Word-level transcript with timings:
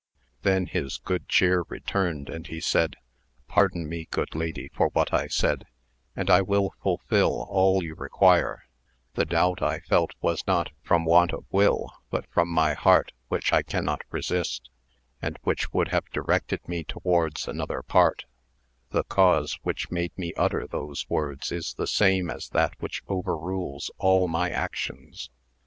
Hien 0.43 0.65
his 0.65 0.97
good 0.97 1.29
cheer 1.29 1.61
returned 1.69 2.27
and 2.27 2.47
he 2.47 2.59
said, 2.59 2.95
Pardon 3.47 3.87
me 3.87 4.07
;ood 4.17 4.33
lady 4.33 4.69
for 4.73 4.87
what 4.93 5.13
I 5.13 5.27
said, 5.27 5.67
and 6.15 6.27
I 6.27 6.41
will 6.41 6.73
fulfil 6.81 7.45
all 7.51 7.83
you 7.83 7.93
re 7.93 8.09
uire; 8.09 8.61
the 9.13 9.25
doubt 9.25 9.61
I 9.61 9.79
felt 9.81 10.15
was 10.19 10.43
not 10.47 10.71
from 10.81 11.05
want 11.05 11.31
of 11.33 11.45
will 11.51 11.91
but 12.09 12.27
pom 12.31 12.49
my 12.49 12.73
heart 12.73 13.11
which 13.27 13.53
I 13.53 13.61
cannot 13.61 14.01
resist, 14.09 14.71
and 15.21 15.37
which 15.43 15.71
would 15.71 15.93
ave 15.93 16.07
directed 16.11 16.67
me 16.67 16.83
towards 16.83 17.47
another 17.47 17.83
part; 17.83 18.23
the 18.89 19.03
cause 19.03 19.59
rhich 19.63 19.91
made 19.91 20.17
me 20.17 20.33
utter 20.35 20.65
those 20.65 21.07
words 21.09 21.51
is 21.51 21.75
the 21.75 21.85
same 21.85 22.31
as 22.31 22.49
that 22.49 22.75
'"liich 22.79 23.03
overrules 23.07 23.91
all 23.99 24.27
my 24.27 24.49
actions. 24.49 25.29